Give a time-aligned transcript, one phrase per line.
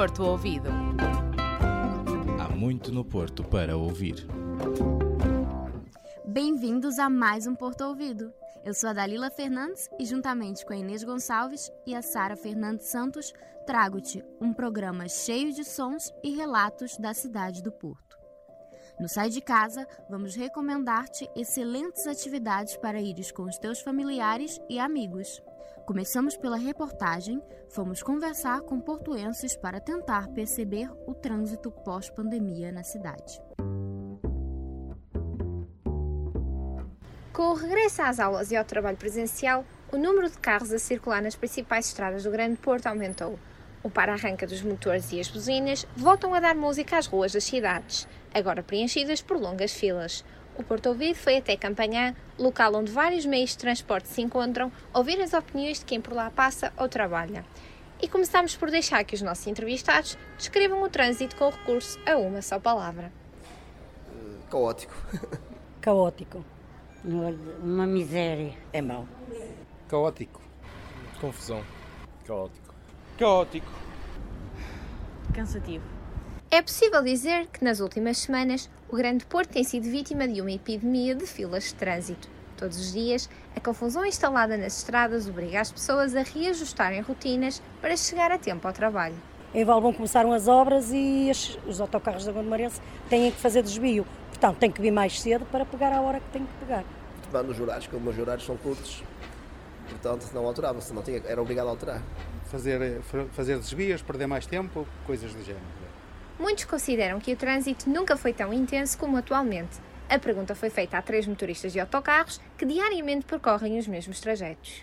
[0.00, 0.70] Porto Ouvido.
[2.40, 4.26] Há muito no Porto para ouvir.
[6.24, 8.32] Bem-vindos a mais um Porto Ouvido.
[8.64, 12.86] Eu sou a Dalila Fernandes e, juntamente com a Inês Gonçalves e a Sara Fernandes
[12.86, 13.30] Santos,
[13.66, 18.16] trago-te um programa cheio de sons e relatos da cidade do Porto.
[18.98, 24.78] No Sai de Casa, vamos recomendar-te excelentes atividades para ires com os teus familiares e
[24.78, 25.42] amigos.
[25.86, 33.40] Começamos pela reportagem, fomos conversar com portuenses para tentar perceber o trânsito pós-pandemia na cidade.
[37.32, 41.22] Com o regresso às aulas e ao trabalho presencial, o número de carros a circular
[41.22, 43.38] nas principais estradas do Grande Porto aumentou.
[43.82, 48.06] O para-arranca dos motores e as buzinas voltam a dar música às ruas das cidades,
[48.34, 50.22] agora preenchidas por longas filas.
[50.60, 55.18] O Porto Ouvido foi até Campanhã, local onde vários meios de transporte se encontram, ouvir
[55.18, 57.46] as opiniões de quem por lá passa ou trabalha.
[57.98, 62.42] E começamos por deixar que os nossos entrevistados descrevam o trânsito com recurso a uma
[62.42, 63.10] só palavra.
[64.50, 64.92] Caótico.
[65.80, 66.44] Caótico.
[67.02, 68.52] Uma miséria.
[68.70, 69.08] É mau.
[69.88, 70.42] Caótico.
[71.22, 71.64] Confusão.
[72.26, 72.74] Caótico.
[73.18, 73.72] Caótico.
[75.34, 75.86] Cansativo.
[76.50, 80.50] É possível dizer que nas últimas semanas o Grande Porto tem sido vítima de uma
[80.50, 82.28] epidemia de filas de trânsito.
[82.56, 87.96] Todos os dias, a confusão instalada nas estradas obriga as pessoas a reajustarem rotinas para
[87.96, 89.14] chegar a tempo ao trabalho.
[89.54, 94.04] Em Valbom começaram as obras e as, os autocarros da Gondomarense têm que fazer desvio.
[94.28, 96.84] Portanto, tem que vir mais cedo para pegar a hora que tem que pegar.
[97.44, 99.04] Nos horários, como os horários são curtos,
[99.88, 102.02] portanto não alterava, senão tinha, era obrigado a alterar
[102.46, 105.89] fazer, fazer desvios, perder mais tempo, coisas do género.
[106.40, 109.78] Muitos consideram que o trânsito nunca foi tão intenso como atualmente.
[110.08, 114.82] A pergunta foi feita a três motoristas de autocarros que diariamente percorrem os mesmos trajetos.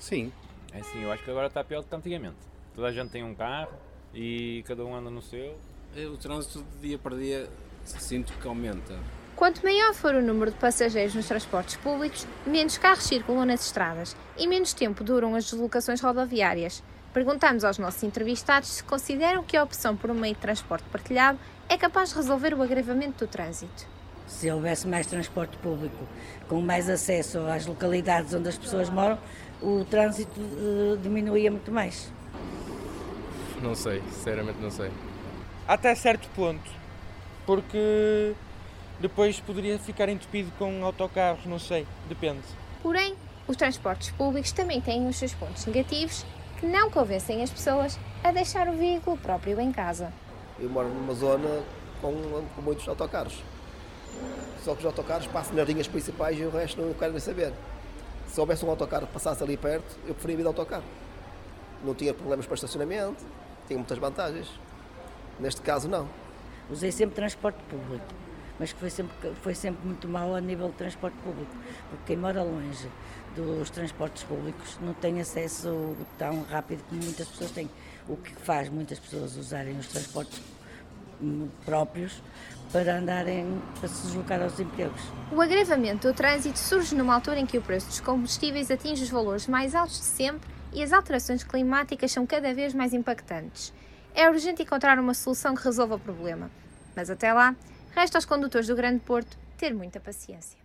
[0.00, 0.32] Sim.
[0.72, 2.36] É sim, eu acho que agora está pior do que antigamente.
[2.74, 3.72] Toda a gente tem um carro
[4.12, 5.56] e cada um anda no seu.
[6.12, 7.48] O trânsito de dia para dia
[7.84, 8.98] sinto que aumenta.
[9.36, 14.16] Quanto maior for o número de passageiros nos transportes públicos, menos carros circulam nas estradas
[14.36, 16.82] e menos tempo duram as deslocações rodoviárias.
[17.16, 21.38] Perguntamos aos nossos entrevistados se consideram que a opção por um meio de transporte partilhado
[21.66, 23.86] é capaz de resolver o agravamento do trânsito.
[24.26, 25.96] Se houvesse mais transporte público,
[26.46, 29.18] com mais acesso às localidades onde as pessoas moram,
[29.62, 32.12] o trânsito uh, diminuía muito mais.
[33.62, 34.90] Não sei, sinceramente não sei.
[35.66, 36.70] Até certo ponto,
[37.46, 38.34] porque
[39.00, 42.42] depois poderia ficar entupido com autocarros, não sei, depende.
[42.82, 43.14] Porém,
[43.48, 46.26] os transportes públicos também têm os seus pontos negativos
[46.58, 50.12] que não convencem as pessoas a deixar o veículo próprio em casa.
[50.58, 51.62] Eu moro numa zona
[52.00, 52.12] com,
[52.54, 53.42] com muitos autocarros.
[54.64, 57.52] Só que os autocarros passam nas linhas principais e o resto não quero nem saber.
[58.26, 60.84] Se houvesse um autocarro que passasse ali perto, eu preferia ir de autocarro.
[61.84, 63.24] Não tinha problemas para estacionamento,
[63.66, 64.48] tinha muitas vantagens.
[65.38, 66.08] Neste caso, não.
[66.70, 68.04] Usei sempre transporte público,
[68.58, 71.50] mas foi sempre, foi sempre muito mal a nível de transporte público,
[71.90, 72.88] porque quem mora longe
[73.34, 77.70] dos transportes públicos não tem acesso tão rápido como muitas pessoas têm.
[78.08, 80.40] O que faz muitas pessoas usarem os transportes
[81.64, 82.22] próprios
[82.72, 85.00] para andarem, para se deslocar aos empregos.
[85.32, 89.10] O agravamento do trânsito surge numa altura em que o preço dos combustíveis atinge os
[89.10, 93.72] valores mais altos de sempre e as alterações climáticas são cada vez mais impactantes.
[94.14, 96.50] É urgente encontrar uma solução que resolva o problema.
[96.94, 97.54] Mas até lá,
[97.96, 100.58] resta aos condutores do Grande Porto ter muita paciência.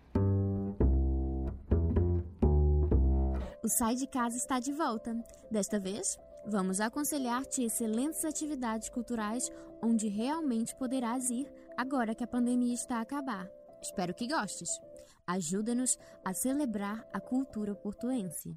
[3.64, 5.16] O Sai de Casa está de volta.
[5.50, 9.50] Desta vez, vamos aconselhar-te excelentes atividades culturais
[9.82, 13.48] onde realmente poderás ir agora que a pandemia está a acabar.
[13.80, 14.78] Espero que gostes.
[15.26, 18.54] Ajuda-nos a celebrar a cultura portuense.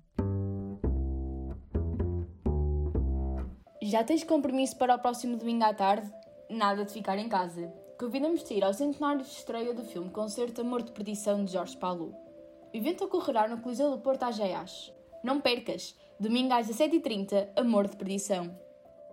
[3.81, 6.11] Já tens compromisso para o próximo domingo à tarde?
[6.49, 7.84] Nada de ficar em casa.
[7.97, 11.77] Convidamos-te a ir ao centenário de estreia do filme Concerto Amor de Perdição de Jorge
[11.77, 12.13] Paulo.
[12.73, 14.37] O evento ocorrerá no Coliseu do Porto às
[15.25, 15.97] não percas!
[16.19, 18.55] Domingo às 17h30, Amor de Perdição.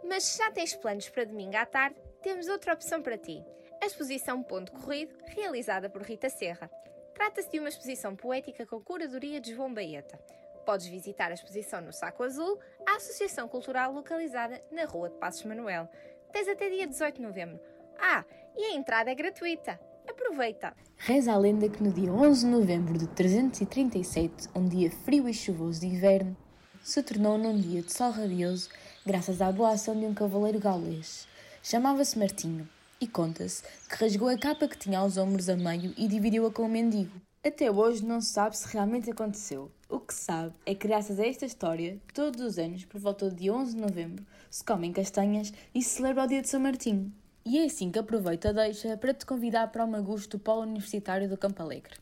[0.04, 3.42] Mas se já tens planos para domingo à tarde, temos outra opção para ti.
[3.80, 6.70] A exposição Ponto Corrido, realizada por Rita Serra.
[7.14, 10.18] Trata-se de uma exposição poética com curadoria de João Baeta.
[10.66, 15.44] Podes visitar a exposição no Saco Azul, a Associação Cultural localizada na Rua de Passos
[15.44, 15.88] Manuel.
[16.30, 17.58] Tens até dia 18 de novembro.
[17.98, 18.22] Ah,
[18.56, 19.78] e a entrada é gratuita.
[20.08, 20.74] Aproveita!
[20.96, 25.34] Reza a lenda que no dia 11 de novembro de 337, um dia frio e
[25.34, 26.36] chuvoso de inverno,
[26.82, 28.68] se tornou num dia de sol radioso
[29.06, 31.26] graças à boa ação de um cavaleiro gaulês.
[31.62, 32.68] Chamava-se Martinho
[33.00, 36.62] e conta-se que rasgou a capa que tinha aos ombros a meio e dividiu-a com
[36.62, 37.20] o mendigo.
[37.44, 39.70] Até hoje não se sabe se realmente aconteceu.
[39.88, 43.28] O que se sabe é que, graças a esta história, todos os anos, por volta
[43.28, 47.12] dia 11 de novembro, se comem castanhas e se celebra o dia de São Martinho.
[47.44, 51.28] E é assim que aproveito a deixa para te convidar para o Magusto Polo Universitário
[51.28, 51.94] do Campo Alegre.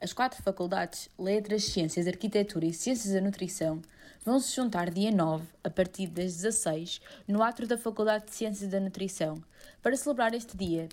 [0.00, 3.80] As quatro faculdades, Letras, Ciências, Arquitetura e Ciências da Nutrição,
[4.24, 8.68] vão se juntar dia 9, a partir das 16, no atro da Faculdade de Ciências
[8.68, 9.40] da Nutrição,
[9.80, 10.88] para celebrar este dia.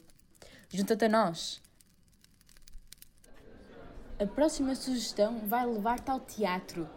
[0.70, 1.60] Junta-te a nós!
[4.20, 6.88] A próxima sugestão vai levar-te ao teatro.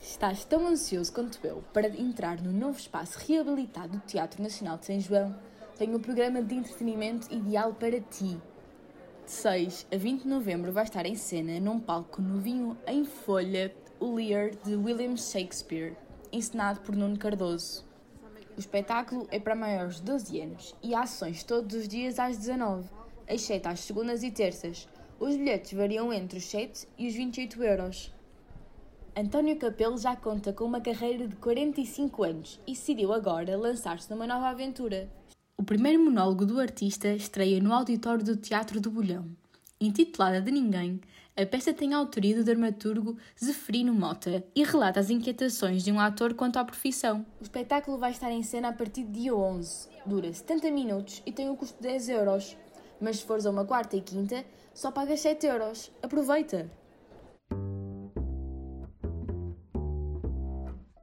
[0.00, 4.86] Estás tão ansioso quanto eu para entrar no novo espaço reabilitado do Teatro Nacional de
[4.86, 5.55] São João?
[5.78, 8.40] Tenho um programa de entretenimento ideal para ti.
[9.26, 13.74] De 6 a 20 de novembro vai estar em cena, num palco novinho em folha,
[14.00, 15.94] o Lear de William Shakespeare,
[16.32, 17.84] encenado por Nuno Cardoso.
[18.56, 22.38] O espetáculo é para maiores de 12 anos e há ações todos os dias às
[22.38, 22.88] 19,
[23.28, 24.88] exceto às segundas e terças.
[25.20, 28.14] Os bilhetes variam entre os 7 e os 28 euros.
[29.14, 34.26] António Capelo já conta com uma carreira de 45 anos e decidiu agora lançar-se numa
[34.26, 35.06] nova aventura.
[35.58, 39.24] O primeiro monólogo do artista estreia no auditório do Teatro do Bolhão.
[39.80, 41.00] Intitulada de Ninguém,
[41.34, 45.98] a peça tem a autoria do dramaturgo Zeferino Mota e relata as inquietações de um
[45.98, 47.24] ator quanto à profissão.
[47.40, 51.32] O espetáculo vai estar em cena a partir de dia 11, dura 70 minutos e
[51.32, 52.54] tem um custo de 10 euros.
[53.00, 54.44] Mas se fores a uma quarta e quinta,
[54.74, 55.90] só pagas 7 euros.
[56.02, 56.70] Aproveita!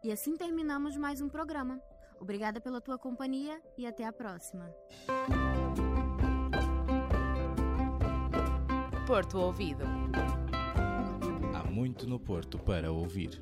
[0.04, 1.82] E assim terminamos mais um programa.
[2.24, 4.74] Obrigada pela tua companhia e até a próxima.
[9.06, 9.84] Porto Ouvido.
[11.54, 13.42] Há muito no Porto para ouvir.